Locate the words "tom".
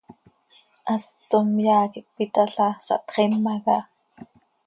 1.29-1.47